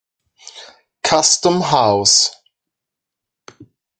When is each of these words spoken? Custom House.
Custom 1.03 1.61
House. 1.61 2.31